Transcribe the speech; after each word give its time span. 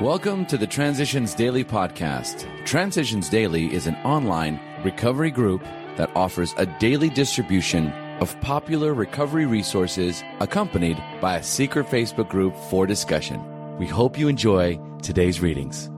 Welcome 0.00 0.46
to 0.46 0.56
the 0.56 0.66
Transitions 0.66 1.34
Daily 1.34 1.62
podcast. 1.62 2.48
Transitions 2.64 3.28
Daily 3.28 3.70
is 3.70 3.86
an 3.86 3.96
online 3.96 4.58
recovery 4.82 5.30
group 5.30 5.62
that 5.98 6.10
offers 6.16 6.54
a 6.56 6.64
daily 6.64 7.10
distribution 7.10 7.88
of 8.18 8.40
popular 8.40 8.94
recovery 8.94 9.44
resources 9.44 10.24
accompanied 10.40 10.96
by 11.20 11.36
a 11.36 11.42
secret 11.42 11.86
Facebook 11.88 12.30
group 12.30 12.56
for 12.70 12.86
discussion. 12.86 13.42
We 13.76 13.86
hope 13.86 14.18
you 14.18 14.28
enjoy 14.28 14.80
today's 15.02 15.42
readings. 15.42 15.90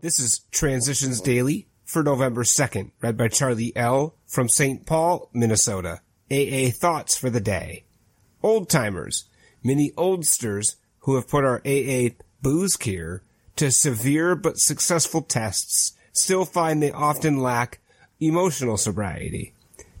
This 0.00 0.18
is 0.18 0.38
Transitions 0.50 1.20
Daily 1.20 1.68
for 1.84 2.02
November 2.02 2.44
2nd, 2.44 2.92
read 3.02 3.18
by 3.18 3.28
Charlie 3.28 3.76
L. 3.76 4.14
from 4.26 4.48
St. 4.48 4.86
Paul, 4.86 5.28
Minnesota. 5.34 6.00
AA 6.30 6.70
Thoughts 6.70 7.14
for 7.14 7.28
the 7.28 7.42
Day. 7.42 7.84
Old 8.42 8.70
timers, 8.70 9.26
many 9.62 9.90
oldsters 9.98 10.76
who 11.00 11.16
have 11.16 11.28
put 11.28 11.44
our 11.44 11.60
AA 11.66 12.14
booze 12.40 12.78
cure 12.78 13.22
to 13.60 13.70
severe 13.70 14.34
but 14.34 14.56
successful 14.56 15.20
tests 15.20 15.92
still 16.14 16.46
find 16.46 16.82
they 16.82 16.90
often 16.90 17.42
lack 17.42 17.78
emotional 18.18 18.78
sobriety. 18.78 19.52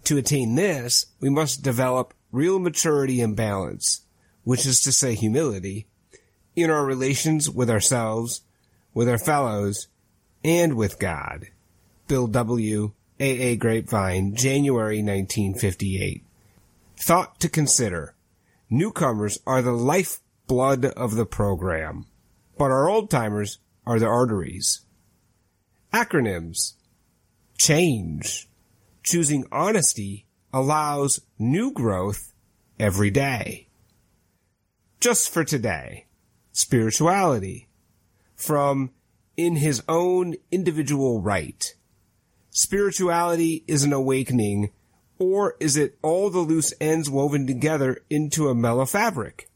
To 0.04 0.16
attain 0.16 0.54
this, 0.54 1.04
we 1.20 1.28
must 1.28 1.62
develop 1.62 2.14
real 2.32 2.58
maturity 2.58 3.20
and 3.20 3.36
balance, 3.36 4.00
which 4.44 4.64
is 4.64 4.80
to 4.80 4.92
say 4.92 5.14
humility, 5.14 5.86
in 6.56 6.70
our 6.70 6.86
relations 6.86 7.50
with 7.50 7.68
ourselves, 7.68 8.40
with 8.94 9.10
our 9.10 9.18
fellows, 9.18 9.88
and 10.42 10.72
with 10.74 10.98
God. 10.98 11.48
Bill 12.08 12.28
W. 12.28 12.92
AA 13.20 13.56
Grapevine, 13.58 14.34
January 14.36 15.02
1958. 15.02 16.24
Thought 16.96 17.38
to 17.40 17.48
consider. 17.50 18.14
Newcomers 18.70 19.38
are 19.46 19.60
the 19.60 19.72
lifeblood 19.72 20.86
of 20.86 21.16
the 21.16 21.26
program 21.26 22.06
but 22.60 22.70
our 22.70 22.90
old 22.90 23.08
timers 23.08 23.58
are 23.86 23.98
the 23.98 24.04
arteries. 24.04 24.80
Acronyms. 25.94 26.74
Change. 27.56 28.50
Choosing 29.02 29.46
honesty 29.50 30.26
allows 30.52 31.22
new 31.38 31.72
growth 31.72 32.34
every 32.78 33.10
day. 33.10 33.68
Just 35.00 35.30
for 35.30 35.42
today. 35.42 36.04
Spirituality. 36.52 37.66
From 38.36 38.90
in 39.38 39.56
his 39.56 39.82
own 39.88 40.34
individual 40.50 41.22
right. 41.22 41.74
Spirituality 42.50 43.64
is 43.66 43.84
an 43.84 43.94
awakening, 43.94 44.70
or 45.18 45.56
is 45.60 45.78
it 45.78 45.96
all 46.02 46.28
the 46.28 46.40
loose 46.40 46.74
ends 46.78 47.08
woven 47.08 47.46
together 47.46 48.02
into 48.10 48.50
a 48.50 48.54
mellow 48.54 48.84
fabric? 48.84 49.48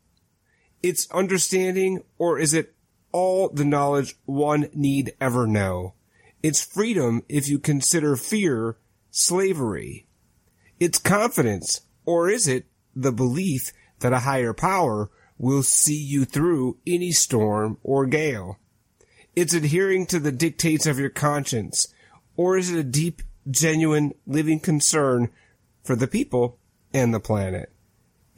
It's 0.82 1.10
understanding, 1.10 2.02
or 2.16 2.38
is 2.38 2.54
it 2.54 2.73
all 3.14 3.48
the 3.48 3.64
knowledge 3.64 4.16
one 4.24 4.68
need 4.74 5.14
ever 5.20 5.46
know. 5.46 5.94
It's 6.42 6.64
freedom 6.64 7.22
if 7.28 7.48
you 7.48 7.60
consider 7.60 8.16
fear 8.16 8.76
slavery. 9.12 10.08
It's 10.80 10.98
confidence, 10.98 11.82
or 12.04 12.28
is 12.28 12.48
it 12.48 12.66
the 12.94 13.12
belief 13.12 13.70
that 14.00 14.12
a 14.12 14.18
higher 14.18 14.52
power 14.52 15.10
will 15.38 15.62
see 15.62 15.96
you 15.96 16.24
through 16.24 16.78
any 16.84 17.12
storm 17.12 17.78
or 17.84 18.04
gale? 18.04 18.58
It's 19.36 19.54
adhering 19.54 20.06
to 20.06 20.18
the 20.18 20.32
dictates 20.32 20.84
of 20.84 20.98
your 20.98 21.10
conscience, 21.10 21.94
or 22.36 22.58
is 22.58 22.68
it 22.68 22.78
a 22.80 22.82
deep, 22.82 23.22
genuine, 23.48 24.12
living 24.26 24.58
concern 24.58 25.30
for 25.84 25.94
the 25.94 26.08
people 26.08 26.58
and 26.92 27.14
the 27.14 27.20
planet? 27.20 27.70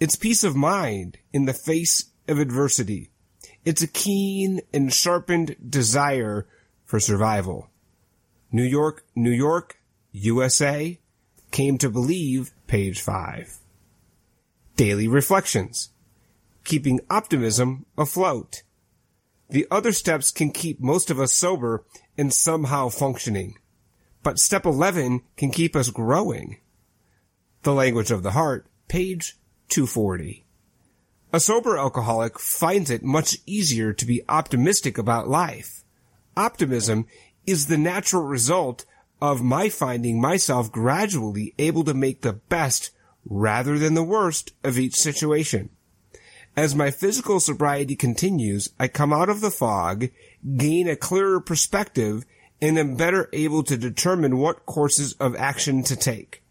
It's 0.01 0.17
peace 0.17 0.45
of 0.45 0.55
mind 0.55 1.17
in 1.33 1.47
the 1.47 1.55
face 1.55 2.11
of 2.29 2.39
adversity. 2.39 3.11
It's 3.67 3.83
a 3.83 3.89
keen 3.89 4.61
and 4.73 4.93
sharpened 4.93 5.57
desire 5.69 6.47
for 6.85 7.01
survival. 7.01 7.69
New 8.53 8.63
York, 8.63 9.05
New 9.17 9.33
York, 9.33 9.81
USA, 10.13 11.01
came 11.51 11.77
to 11.79 11.91
believe, 11.91 12.53
page 12.69 13.01
5. 13.01 13.59
Daily 14.77 15.09
Reflections. 15.09 15.91
Keeping 16.63 17.01
optimism 17.11 17.87
afloat. 17.99 18.63
The 19.51 19.67
other 19.69 19.91
steps 19.91 20.31
can 20.31 20.53
keep 20.53 20.81
most 20.81 21.11
of 21.11 21.19
us 21.19 21.33
sober 21.33 21.83
and 22.17 22.33
somehow 22.33 22.89
functioning. 22.89 23.59
But 24.23 24.39
step 24.39 24.65
11 24.65 25.23
can 25.37 25.51
keep 25.51 25.75
us 25.75 25.91
growing. 25.91 26.59
The 27.63 27.75
Language 27.75 28.13
of 28.13 28.23
the 28.23 28.31
Heart, 28.31 28.69
page 28.87 29.37
240. 29.71 30.46
A 31.33 31.41
sober 31.41 31.77
alcoholic 31.77 32.39
finds 32.39 32.89
it 32.89 33.03
much 33.03 33.39
easier 33.47 33.93
to 33.93 34.07
be 34.07 34.23
optimistic 34.29 34.97
about 34.97 35.29
life. 35.29 35.85
Optimism 36.37 37.07
is 37.47 37.67
the 37.67 37.79
natural 37.79 38.23
result 38.23 38.85
of 39.21 39.43
my 39.43 39.69
finding 39.69 40.21
myself 40.21 40.71
gradually 40.71 41.55
able 41.59 41.85
to 41.85 41.95
make 41.95 42.21
the 42.21 42.35
best 42.35 42.91
rather 43.25 43.79
than 43.79 43.95
the 43.95 44.05
worst 44.05 44.53
of 44.63 44.79
each 44.79 44.95
situation. 44.95 45.71
As 46.57 46.75
my 46.75 46.91
physical 46.91 47.41
sobriety 47.41 47.97
continues, 47.97 48.71
I 48.79 48.89
come 48.89 49.13
out 49.13 49.29
of 49.29 49.41
the 49.41 49.51
fog, 49.51 50.09
gain 50.57 50.89
a 50.89 50.97
clearer 50.97 51.41
perspective, 51.41 52.25
and 52.63 52.79
am 52.79 52.97
better 52.97 53.29
able 53.33 53.63
to 53.65 53.77
determine 53.77 54.39
what 54.39 54.65
courses 54.65 55.15
of 55.15 55.37
action 55.37 55.83
to 55.85 55.97
take. 55.97 56.43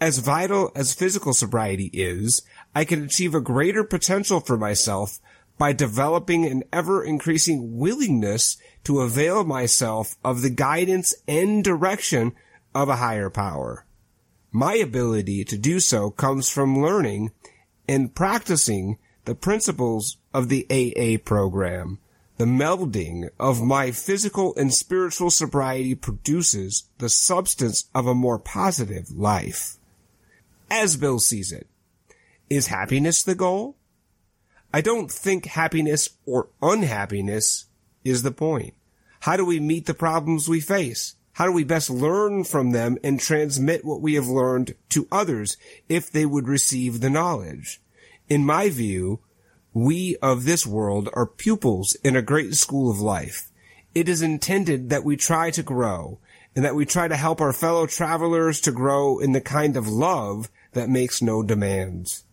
As 0.00 0.18
vital 0.18 0.72
as 0.74 0.94
physical 0.94 1.34
sobriety 1.34 1.90
is, 1.92 2.42
I 2.74 2.84
can 2.84 3.04
achieve 3.04 3.34
a 3.34 3.40
greater 3.40 3.84
potential 3.84 4.40
for 4.40 4.56
myself 4.56 5.18
by 5.58 5.72
developing 5.72 6.46
an 6.46 6.64
ever 6.72 7.04
increasing 7.04 7.76
willingness 7.76 8.56
to 8.84 9.00
avail 9.00 9.44
myself 9.44 10.16
of 10.24 10.42
the 10.42 10.50
guidance 10.50 11.14
and 11.28 11.62
direction 11.62 12.32
of 12.74 12.88
a 12.88 12.96
higher 12.96 13.30
power. 13.30 13.84
My 14.50 14.74
ability 14.74 15.44
to 15.44 15.58
do 15.58 15.80
so 15.80 16.10
comes 16.10 16.48
from 16.48 16.80
learning 16.80 17.32
and 17.86 18.14
practicing 18.14 18.98
the 19.24 19.34
principles 19.34 20.16
of 20.34 20.48
the 20.48 20.66
AA 20.70 21.22
program. 21.22 21.98
The 22.38 22.44
melding 22.46 23.28
of 23.38 23.62
my 23.62 23.92
physical 23.92 24.54
and 24.56 24.72
spiritual 24.72 25.30
sobriety 25.30 25.94
produces 25.94 26.84
the 26.98 27.08
substance 27.08 27.88
of 27.94 28.06
a 28.06 28.14
more 28.14 28.38
positive 28.38 29.10
life 29.10 29.76
as 30.72 30.96
Bill 30.96 31.18
sees 31.18 31.52
it. 31.52 31.66
Is 32.52 32.66
happiness 32.66 33.22
the 33.22 33.34
goal? 33.34 33.78
I 34.74 34.82
don't 34.82 35.10
think 35.10 35.46
happiness 35.46 36.10
or 36.26 36.50
unhappiness 36.60 37.64
is 38.04 38.22
the 38.22 38.30
point. 38.30 38.74
How 39.20 39.38
do 39.38 39.46
we 39.46 39.58
meet 39.58 39.86
the 39.86 39.94
problems 39.94 40.50
we 40.50 40.60
face? 40.60 41.16
How 41.32 41.46
do 41.46 41.52
we 41.52 41.64
best 41.64 41.88
learn 41.88 42.44
from 42.44 42.72
them 42.72 42.98
and 43.02 43.18
transmit 43.18 43.86
what 43.86 44.02
we 44.02 44.16
have 44.16 44.28
learned 44.28 44.74
to 44.90 45.08
others 45.10 45.56
if 45.88 46.10
they 46.10 46.26
would 46.26 46.46
receive 46.46 47.00
the 47.00 47.08
knowledge? 47.08 47.80
In 48.28 48.44
my 48.44 48.68
view, 48.68 49.20
we 49.72 50.18
of 50.20 50.44
this 50.44 50.66
world 50.66 51.08
are 51.14 51.24
pupils 51.24 51.94
in 52.04 52.16
a 52.16 52.20
great 52.20 52.52
school 52.52 52.90
of 52.90 53.00
life. 53.00 53.50
It 53.94 54.10
is 54.10 54.20
intended 54.20 54.90
that 54.90 55.04
we 55.04 55.16
try 55.16 55.50
to 55.52 55.62
grow 55.62 56.18
and 56.54 56.66
that 56.66 56.74
we 56.74 56.84
try 56.84 57.08
to 57.08 57.16
help 57.16 57.40
our 57.40 57.54
fellow 57.54 57.86
travelers 57.86 58.60
to 58.60 58.72
grow 58.72 59.20
in 59.20 59.32
the 59.32 59.40
kind 59.40 59.74
of 59.74 59.88
love 59.88 60.50
that 60.72 60.90
makes 60.90 61.22
no 61.22 61.42
demands. 61.42 62.24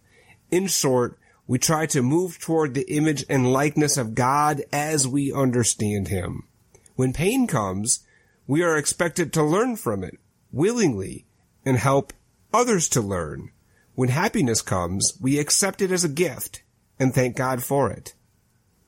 In 0.51 0.67
short, 0.67 1.17
we 1.47 1.57
try 1.57 1.85
to 1.87 2.01
move 2.01 2.39
toward 2.39 2.73
the 2.73 2.91
image 2.93 3.25
and 3.29 3.51
likeness 3.51 3.97
of 3.97 4.15
God 4.15 4.63
as 4.71 5.07
we 5.07 5.33
understand 5.33 6.07
Him. 6.07 6.47
When 6.95 7.13
pain 7.13 7.47
comes, 7.47 8.05
we 8.47 8.63
are 8.63 8.77
expected 8.77 9.31
to 9.33 9.43
learn 9.43 9.75
from 9.75 10.03
it 10.03 10.19
willingly 10.51 11.25
and 11.65 11.77
help 11.77 12.13
others 12.53 12.89
to 12.89 13.01
learn. 13.01 13.51
When 13.95 14.09
happiness 14.09 14.61
comes, 14.61 15.13
we 15.21 15.39
accept 15.39 15.81
it 15.81 15.91
as 15.91 16.03
a 16.03 16.09
gift 16.09 16.63
and 16.99 17.13
thank 17.13 17.35
God 17.35 17.63
for 17.63 17.89
it. 17.89 18.13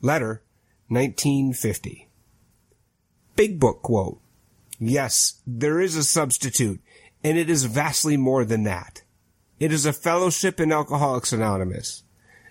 Letter 0.02 0.44
1950. 0.88 2.10
Big 3.36 3.60
Book 3.60 3.82
quote. 3.82 4.20
Yes, 4.80 5.42
there 5.46 5.80
is 5.80 5.96
a 5.96 6.04
substitute, 6.04 6.82
and 7.24 7.38
it 7.38 7.50
is 7.50 7.66
vastly 7.66 8.18
more 8.18 8.44
than 8.44 8.64
that. 8.64 9.04
It 9.62 9.72
is 9.72 9.86
a 9.86 9.94
fellowship 9.94 10.60
in 10.60 10.72
Alcoholics 10.72 11.32
Anonymous. 11.32 12.02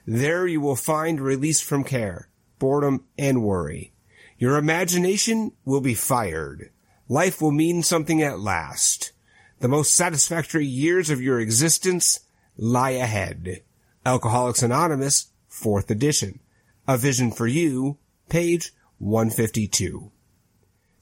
There 0.07 0.47
you 0.47 0.61
will 0.61 0.77
find 0.77 1.21
release 1.21 1.61
from 1.61 1.83
care, 1.83 2.29
boredom, 2.61 3.05
and 3.19 3.43
worry. 3.43 3.93
Your 4.39 4.57
imagination 4.57 5.51
will 5.65 5.81
be 5.81 5.95
fired. 5.95 6.71
Life 7.09 7.43
will 7.43 7.51
mean 7.51 7.83
something 7.83 8.23
at 8.23 8.39
last. 8.39 9.11
The 9.59 9.67
most 9.67 9.97
satisfactory 9.97 10.65
years 10.65 11.11
of 11.11 11.21
your 11.21 11.41
existence 11.41 12.21
lie 12.57 12.91
ahead. 12.91 13.63
Alcoholics 14.07 14.63
Anonymous, 14.63 15.33
4th 15.51 15.91
edition. 15.91 16.39
A 16.87 16.97
Vision 16.97 17.33
for 17.33 17.49
You, 17.49 17.99
page 18.29 18.71
152. 18.99 20.13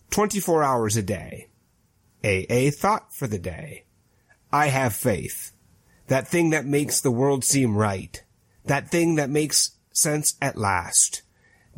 24 0.09 0.63
hours 0.63 0.97
a 0.97 1.03
day. 1.03 1.49
AA 2.25 2.71
thought 2.71 3.13
for 3.13 3.27
the 3.27 3.39
day. 3.39 3.85
I 4.51 4.69
have 4.69 4.95
faith. 4.95 5.53
That 6.09 6.29
thing 6.29 6.51
that 6.51 6.67
makes 6.67 7.01
the 7.01 7.11
world 7.11 7.45
seem 7.45 7.77
right. 7.77 8.23
That 8.65 8.91
thing 8.91 9.15
that 9.15 9.31
makes 9.31 9.73
sense 9.93 10.37
at 10.43 10.59
last. 10.59 11.23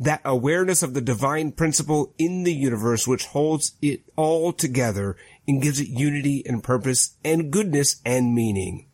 that 0.01 0.21
awareness 0.25 0.81
of 0.81 0.95
the 0.95 1.01
divine 1.01 1.51
principle 1.51 2.11
in 2.17 2.43
the 2.43 2.53
universe 2.53 3.07
which 3.07 3.27
holds 3.27 3.73
it 3.83 4.01
all 4.15 4.51
together 4.51 5.15
and 5.47 5.61
gives 5.61 5.79
it 5.79 5.87
unity 5.87 6.43
and 6.47 6.63
purpose 6.63 7.11
and 7.23 7.51
goodness 7.51 8.01
and 8.03 8.33
meaning. 8.33 8.87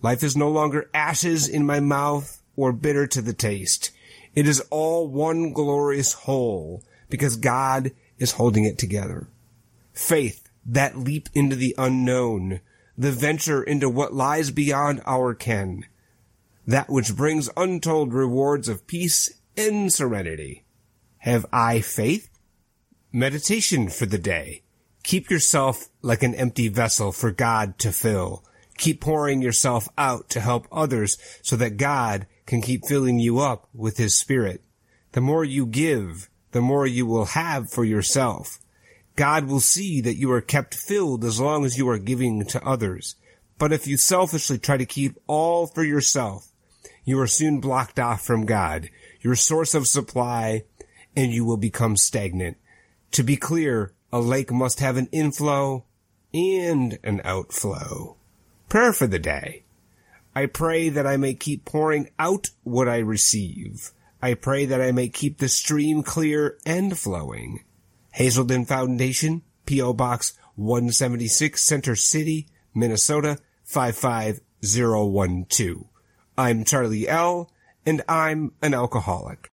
Life 0.00 0.22
is 0.22 0.36
no 0.36 0.48
longer 0.48 0.88
ashes 0.94 1.48
in 1.48 1.66
my 1.66 1.80
mouth 1.80 2.40
or 2.54 2.72
bitter 2.72 3.04
to 3.08 3.20
the 3.20 3.32
taste. 3.32 3.90
It 4.36 4.46
is 4.46 4.60
all 4.70 5.08
one 5.08 5.52
glorious 5.52 6.12
whole 6.12 6.84
because 7.10 7.36
God 7.36 7.90
is 8.20 8.32
holding 8.32 8.64
it 8.64 8.78
together. 8.78 9.26
Faith, 9.92 10.48
that 10.64 10.96
leap 10.96 11.28
into 11.34 11.56
the 11.56 11.74
unknown, 11.76 12.60
the 12.96 13.12
venture 13.12 13.62
into 13.62 13.88
what 13.88 14.14
lies 14.14 14.50
beyond 14.50 15.02
our 15.06 15.34
ken, 15.34 15.84
that 16.66 16.88
which 16.88 17.16
brings 17.16 17.50
untold 17.56 18.12
rewards 18.12 18.68
of 18.68 18.86
peace 18.86 19.30
and 19.56 19.92
serenity. 19.92 20.64
Have 21.18 21.46
I 21.52 21.80
faith? 21.80 22.28
Meditation 23.12 23.88
for 23.88 24.06
the 24.06 24.18
day. 24.18 24.62
Keep 25.02 25.30
yourself 25.30 25.88
like 26.02 26.22
an 26.22 26.34
empty 26.34 26.68
vessel 26.68 27.12
for 27.12 27.30
God 27.30 27.78
to 27.80 27.92
fill. 27.92 28.44
Keep 28.78 29.00
pouring 29.00 29.42
yourself 29.42 29.88
out 29.96 30.28
to 30.30 30.40
help 30.40 30.66
others 30.72 31.16
so 31.42 31.56
that 31.56 31.76
God 31.76 32.26
can 32.46 32.60
keep 32.60 32.84
filling 32.86 33.18
you 33.18 33.38
up 33.38 33.68
with 33.74 33.98
His 33.98 34.18
Spirit. 34.18 34.62
The 35.12 35.20
more 35.20 35.44
you 35.44 35.66
give, 35.66 36.28
the 36.52 36.60
more 36.60 36.86
you 36.86 37.06
will 37.06 37.26
have 37.26 37.70
for 37.70 37.84
yourself. 37.84 38.58
God 39.16 39.46
will 39.46 39.60
see 39.60 40.00
that 40.00 40.16
you 40.16 40.30
are 40.32 40.40
kept 40.40 40.74
filled 40.74 41.24
as 41.24 41.40
long 41.40 41.64
as 41.64 41.78
you 41.78 41.88
are 41.88 41.98
giving 41.98 42.44
to 42.46 42.64
others. 42.66 43.16
But 43.58 43.72
if 43.72 43.86
you 43.86 43.96
selfishly 43.96 44.58
try 44.58 44.76
to 44.76 44.86
keep 44.86 45.16
all 45.26 45.66
for 45.66 45.84
yourself, 45.84 46.48
you 47.04 47.20
are 47.20 47.26
soon 47.26 47.60
blocked 47.60 48.00
off 48.00 48.22
from 48.22 48.46
God, 48.46 48.90
your 49.20 49.36
source 49.36 49.74
of 49.74 49.86
supply, 49.86 50.64
and 51.14 51.32
you 51.32 51.44
will 51.44 51.56
become 51.56 51.96
stagnant. 51.96 52.56
To 53.12 53.22
be 53.22 53.36
clear, 53.36 53.92
a 54.12 54.20
lake 54.20 54.50
must 54.50 54.80
have 54.80 54.96
an 54.96 55.08
inflow 55.12 55.84
and 56.32 56.98
an 57.04 57.20
outflow. 57.24 58.16
Prayer 58.68 58.92
for 58.92 59.06
the 59.06 59.20
day. 59.20 59.62
I 60.34 60.46
pray 60.46 60.88
that 60.88 61.06
I 61.06 61.16
may 61.16 61.34
keep 61.34 61.64
pouring 61.64 62.10
out 62.18 62.48
what 62.64 62.88
I 62.88 62.98
receive. 62.98 63.92
I 64.20 64.34
pray 64.34 64.64
that 64.66 64.80
I 64.80 64.90
may 64.90 65.08
keep 65.08 65.38
the 65.38 65.48
stream 65.48 66.02
clear 66.02 66.58
and 66.66 66.98
flowing. 66.98 67.62
Hazelden 68.14 68.64
Foundation, 68.64 69.42
P.O. 69.66 69.92
Box 69.92 70.32
176, 70.54 71.60
Center 71.60 71.94
City, 71.96 72.46
Minnesota 72.72 73.38
55012. 73.64 75.84
I'm 76.38 76.64
Charlie 76.64 77.08
L., 77.08 77.50
and 77.84 78.02
I'm 78.08 78.52
an 78.62 78.72
alcoholic. 78.72 79.50